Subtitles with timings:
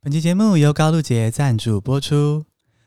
[0.00, 2.44] 本期节目由高露洁赞助播出。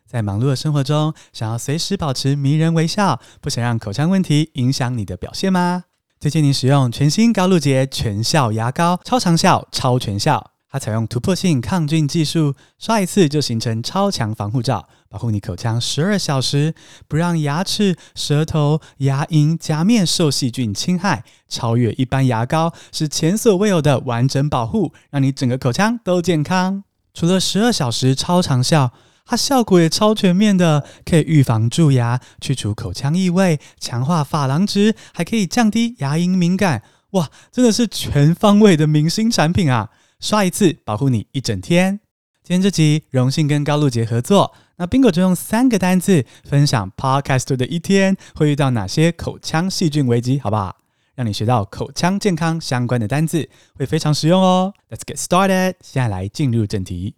[0.08, 5.84] 在忙碌的生活中，想要随时保持迷人微笑，不想让口腔问题影响你的表现吗？
[6.22, 10.52] 推荐您使用全新高露洁全效牙膏，超长效、超全效。
[10.70, 16.74] 它采用突破性抗菌技术，刷一次就形成超强防护罩，保护你口腔十二小时，
[17.10, 26.86] 不让牙齿、舌头、牙龈颊面受细菌侵害，超越一般牙膏，是前所未有的完整保护，让你整个口腔都健康。
[27.14, 28.92] 除了十二小时超长效，
[29.26, 36.84] 它效果也超全面的，可以预防蛀牙、去除口腔异味、强化珐琅质，还可以降低牙龈敏感。
[37.12, 39.90] 哇，真的是全方位的明星产品啊！
[40.20, 42.00] 刷一次保护你一整天。
[42.44, 50.81] 今天这集荣幸跟高露洁合作，那 Bingo 就用三个单字分享 podcast 的一天会遇到哪些口腔细菌危机，好不好？
[51.16, 54.74] 让你学到口腔健康相关的单字，会非常实用哦。
[54.90, 57.16] Let's get started，现在来进入正题。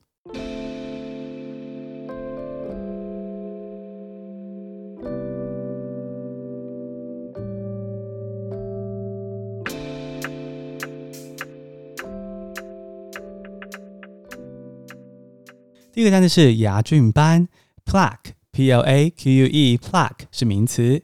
[15.93, 17.47] 第一个单词是牙菌斑
[17.85, 21.03] ，plaque，p l a q u e，plaque 是名词。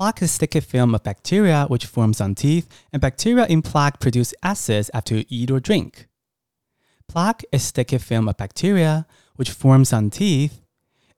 [0.00, 4.34] Plaque is sticky film of bacteria which forms on teeth, and bacteria in plaque produce
[4.42, 6.06] acids after you eat or drink.
[7.08, 10.60] Plaque is sticky film of bacteria which forms on teeth,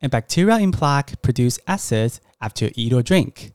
[0.00, 3.52] and bacteria in plaque produce acids after you eat or drink.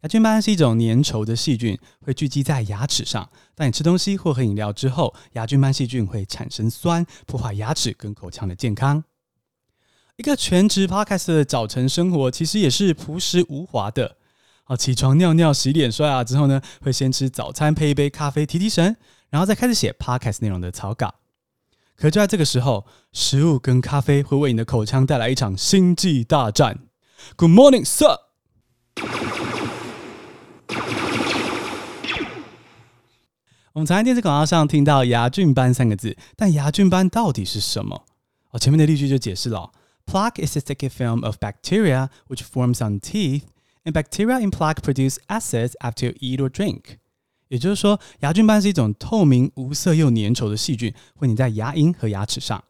[0.00, 3.30] 牙菌斑是一种粘稠的细菌，会聚集在牙齿上。
[3.54, 9.04] 当你吃东西或喝饮料之后，牙菌斑细菌会产生酸，破坏牙齿跟口腔的健康。
[10.19, 14.17] 一个全职 Podcast 的早晨生活，其实也是朴实无华的。
[14.65, 18.97] 好，起床、尿尿、洗脸、刷牙之后呢，会先吃早餐，配一杯咖啡提提神，
[19.29, 21.15] 然后再开始写 Podcast 内容的草稿。
[21.95, 26.79] 可就在这个时候，食物跟咖啡会为你的口腔带来一场星际大战。
[27.37, 28.17] Good morning, sir。
[33.71, 38.03] 我们常在电视广告上听到“牙菌斑”三个字，但牙菌斑到底是什么？
[38.51, 39.71] 哦，前面的例句就解释了。
[40.09, 43.43] Plaque is a sticky film of bacteria which forms on teeth,
[43.85, 46.97] and bacteria in plaque produce acids after you eat or drink.
[47.47, 52.63] 也就是说，牙菌斑是一种透明、无色又粘稠的细菌，会粘在牙龈和牙齿上。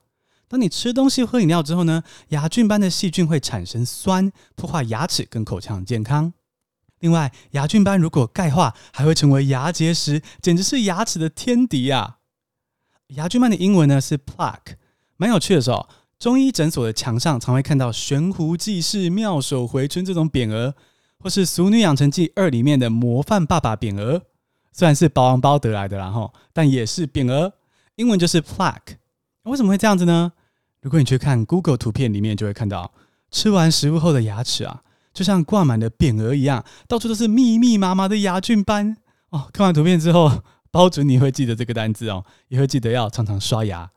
[0.50, 6.33] 当你吃东西、喝饮料之后呢，牙菌斑的细菌会产生酸，破坏牙齿跟口腔的健康。
[7.00, 12.17] 另外，牙菌斑如果钙化，还会成为牙结石，简直是牙齿的天敌啊！
[13.07, 14.75] 牙菌斑的英文呢是 plaque，
[15.16, 15.88] 蛮有趣的时候。
[16.19, 20.75] 中医诊所的墙上常会看到“悬壶济世”“妙手回春”这种匾额，
[21.18, 24.24] 或是《俗女养成记二》里面的模范爸爸匾额，
[24.74, 27.53] 虽然是包王包得来的啦吼，但也是匾额，
[27.96, 28.97] 英文就是 plaque。
[29.44, 30.34] 为什么会这样子呢？
[30.81, 32.91] 如果你去看 Google 图片里面，就会看到
[33.31, 34.81] 吃完食物后的牙齿啊，
[35.13, 38.97] 就像挂满了匾额一样，到处都是密密麻麻的牙菌斑
[39.30, 39.50] 哦。
[39.53, 43.90] 看完图片之后，包准你会记得这个单字哦，也会记得要常常刷牙。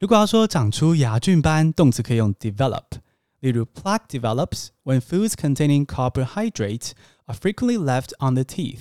[0.00, 2.82] 如果要说长出牙菌斑，动词可以用 develop，
[3.40, 6.90] 例如 plaque develops when foods containing carbohydrates
[7.26, 8.80] are frequently left on the teeth。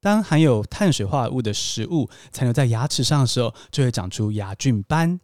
[0.00, 5.20] 当含有碳水化合物的食物残留在牙齿上的时候，就会长出牙菌斑。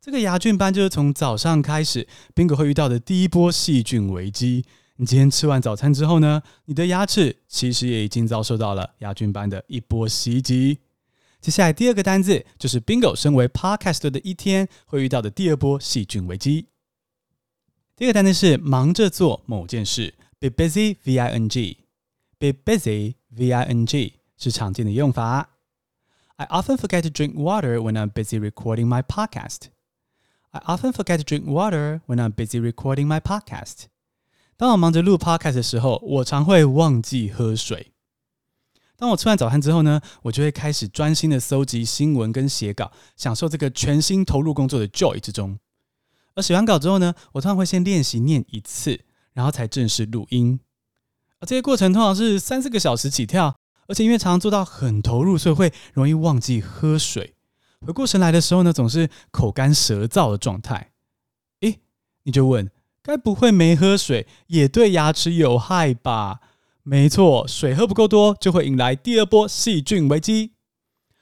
[0.00, 4.64] 这个牙菌斑就是从早上开始，Bingo 会遇到的第一波细菌危机。
[4.96, 10.80] 你今天吃完早餐之后呢，你的牙齿其实也已经遭受到了牙菌斑的一波袭击。
[11.40, 16.66] 接下来第二个单字就是 Bingo 身为 podcast 的一天会遇到的第二波细菌危机。
[17.96, 25.56] 第二个单词是忙着做某件事，be busy v i n g，be busy v i n g 是常见的用法。
[26.36, 29.68] I often forget to drink water when I'm busy recording my podcast.
[30.50, 33.84] I often forget to drink water when I'm busy recording my podcast.
[34.56, 37.92] 当我忙着录 Podcast 的时候，我常会忘记喝水。
[39.00, 45.58] 当我吃完早餐之后呢，我就会开始专心的搜集新闻跟写稿，享受这个全心投入工作的 joy 之中。
[46.34, 49.00] 而写完稿之后呢，我通常会先练习念一次，
[49.32, 50.60] 然后才正式录音。
[51.38, 53.56] 而这些过程通常是三四个小时起跳，
[53.88, 57.34] 而且因为常常做到很投入，所以会容易忘记喝水。
[57.80, 60.92] 回过神来的时候呢，总是口干舌燥的状态。
[61.60, 61.80] 诶，
[62.24, 62.70] 你就问，
[63.02, 66.40] 该不会没喝水也对牙齿有害吧？
[66.82, 70.52] 没错，水喝不够多，就会引来第二波细菌危机。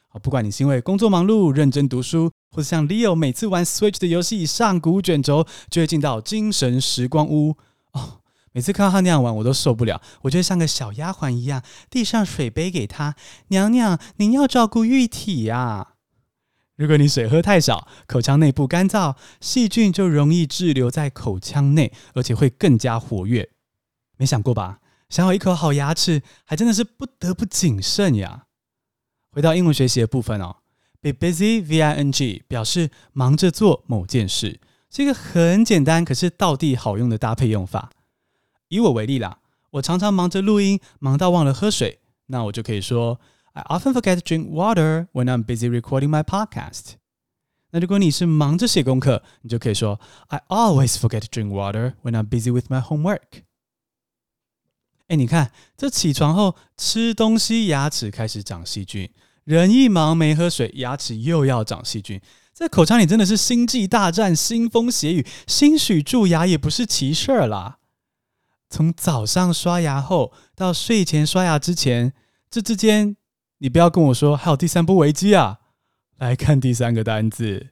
[0.09, 7.57] 啊，不管你是因为工作忙碌、认真读书，或者像 Leo 每次玩 Switch 的游戏上古卷轴，就会进到精神时光屋。
[7.93, 8.21] 哦，
[8.53, 10.01] 每次看到他那样玩，我都受不了。
[10.23, 13.17] 我就会像个小丫鬟一样，递上水杯给他。
[13.49, 15.95] 娘娘，您要照顾玉体呀。
[16.77, 23.51] 如果你水喝太少，口腔内部干燥，细菌就容易滞留在口腔内，而且会更加活跃。
[24.17, 24.79] 没想过吧？
[25.09, 28.47] 想要一口好牙齿，还真的是不得不谨慎呀。
[29.31, 30.57] 回到英文学习的部分哦
[31.01, 34.61] ，be busy v-i-n-g 表示忙着做某件事，
[34.91, 37.91] 是一个很简单可是到底好用的搭配用法。
[38.69, 39.39] 以我为例啦，
[39.73, 43.21] 我常常忙着录音，忙到忘了喝水，那我就可以说。
[43.55, 46.93] I often forget to drink water when I'm busy recording my podcast。
[47.71, 53.48] 那如果你是忙着写功课，你就可以说 I always forget to drink water when I'm busy with my homework。
[55.09, 59.09] 哎，你看，这起床后吃东西，牙齿开始长细菌；
[59.45, 62.21] 人一忙没喝水，牙齿又要长细菌。
[62.53, 67.79] 在口腔里真的是星际大战，腥风血雨，兴许蛀牙也不是奇事儿啦。
[68.71, 72.13] 从早上刷牙后到睡前刷牙之前，
[72.51, 73.17] 这之间。
[73.61, 75.59] 你不要跟我说还有第三波危机啊！
[76.19, 77.71] 来看第三个单字，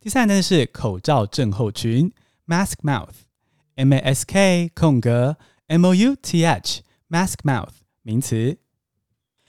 [0.00, 2.12] 第三个单词是口罩症候群
[2.44, 5.36] （mask mouth），m a s k 空格
[5.67, 8.57] m o u t h，mask mouth 名词。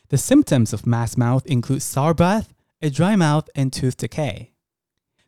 [0.09, 2.47] The symptoms of mask mouth include sour breath,
[2.81, 4.51] a dry mouth, and tooth decay.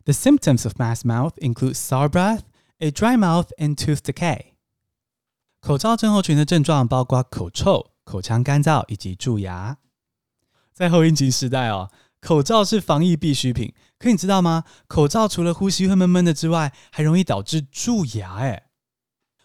[0.05, 2.41] The symptoms of mask mouth include sour breath,
[2.79, 4.53] a dry mouth, and tooth decay.
[5.59, 7.91] 口罩症候群的症状包括口臭。
[8.07, 9.79] 口腔干燥以及蛀牙，
[10.71, 13.73] 在后疫情时代哦，口罩是防疫必需品。
[13.99, 14.63] 可你知道吗？
[14.87, 18.35] 口罩除了呼吸会闷闷的之外，还容易导致蛀牙。
[18.35, 18.69] 哎，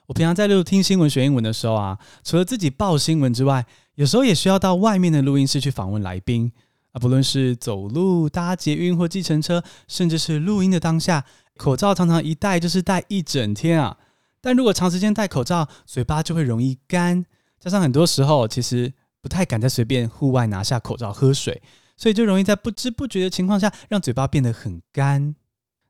[0.08, 3.66] 我平常在录听新闻学英文的时候啊，除了自己报新闻之外，
[3.96, 6.50] 有时候也需要到外面的录音室去访问来宾
[6.94, 6.96] 啊。
[6.98, 11.26] 不论是走路、搭捷运或计程车，甚至是录音的当下，
[11.58, 13.98] 口罩常常一戴就是戴一整天啊。
[14.40, 17.26] 但如果长时间戴口罩，嘴巴就会容易干。
[17.60, 21.62] 加上很多时候，其实不太敢在随便户外拿下口罩喝水，
[21.98, 25.36] 所以就容易在不知不觉的情况下，让嘴巴变得很干。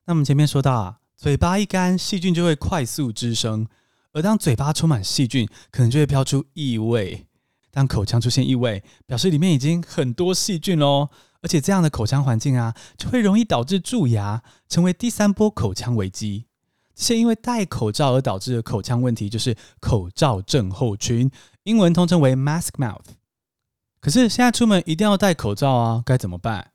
[0.06, 3.68] 那我们前面说到啊，嘴巴一干，细菌就会快速滋生，
[4.18, 7.24] 而当嘴巴充满细菌，可能就会飘出异味。
[7.70, 11.08] 当口腔出现异味，表示里面已经很多细菌喽，
[11.40, 16.46] 而且这样的口腔环境啊，就会容易导致蛀牙，成为第三波口腔危机。
[16.96, 21.30] 这些因为戴口罩而导致的口腔问题，就是口罩症候群。
[21.62, 23.04] 英文通称为 mask mouth，
[24.00, 26.72] 可是现在出门一定要戴口罩啊，该怎么办？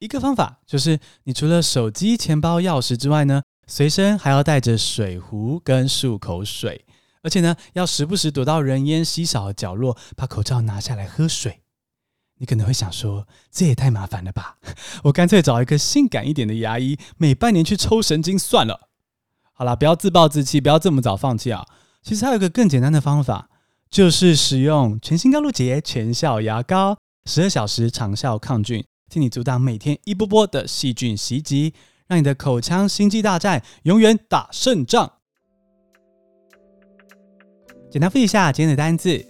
[0.00, 6.84] 一个方法就是，你除了手机、钱包、钥匙之外呢，随身还要带着水壶跟漱口水，
[7.22, 11.60] 而且呢，要时不时躲到人烟稀少的角落，把口罩拿下来喝水。
[12.38, 14.58] 你可能会想说，这也太麻烦了吧？
[15.04, 18.88] 我干脆找一个性感一点的牙医，每半年去抽神经算了。
[19.52, 21.64] 好啦，不要自暴自弃，不要这么早放弃啊！
[22.02, 23.50] 其实还有一个更简单的方法。
[23.90, 31.74] 就是使用全新高露洁全效牙膏，十二小时长效抗菌，替你阻挡每天一波波的细菌袭击，
[32.06, 35.10] 让你的口腔星际大战永远打胜仗。
[37.90, 39.24] 简单复习一下今天的单字：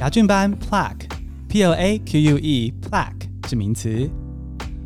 [0.00, 4.08] 牙菌斑 （plaque），P-L-A-Q-U-E，plaque 是名词，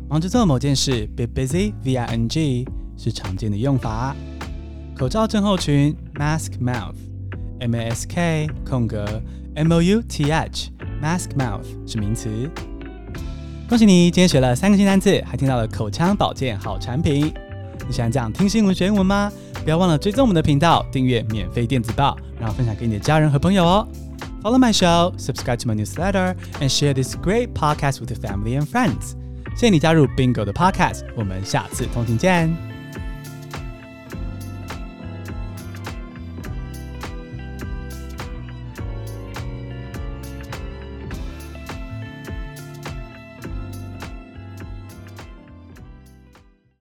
[0.09, 2.65] 忙着做某件事，be busy v-i-n-g
[2.97, 4.15] 是常见的用法。
[4.97, 9.21] 口罩症候群 （mask mouth），m a s k 空格
[9.55, 12.51] m o u t h，mask mouth 是名词。
[13.69, 17.31] 恭喜你，今天学了三个新单词，还听到了口腔保健好产品。
[17.87, 19.31] 你喜欢这样听新闻学英文吗？
[19.63, 23.87] 不要忘了追踪我们的频道，订阅免费电子报，然后分享给你的家人和朋友哦。
[24.41, 28.65] Follow my show, subscribe to my newsletter, and share this great podcast with your family and
[28.65, 29.11] friends。
[29.55, 32.68] 谢谢你加入 Bingo 的 Podcast，我们下次通勤见。